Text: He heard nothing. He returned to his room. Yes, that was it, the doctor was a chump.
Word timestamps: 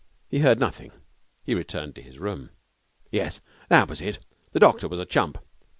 He 0.27 0.39
heard 0.39 0.59
nothing. 0.59 0.93
He 1.43 1.53
returned 1.53 1.93
to 1.93 2.01
his 2.01 2.17
room. 2.17 2.49
Yes, 3.11 3.39
that 3.69 3.87
was 3.87 4.01
it, 4.01 4.17
the 4.51 4.59
doctor 4.59 4.87
was 4.87 4.97
a 4.99 5.05
chump. 5.05 5.37